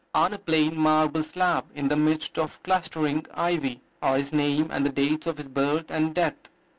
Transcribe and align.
On 0.15 0.33
a 0.33 0.39
plain 0.39 0.75
marble 0.75 1.21
slab 1.21 1.65
in 1.75 1.87
the 1.87 1.95
midst 1.95 2.39
of 2.39 2.63
clustering 2.63 3.27
ivy 3.35 3.81
are 4.01 4.17
his 4.17 4.33
name 4.33 4.71
and 4.71 4.83
the 4.83 4.89
dates 4.89 5.27
of 5.27 5.37
his 5.37 5.47
birth 5.47 5.91
and 5.91 6.15
death. 6.15 6.49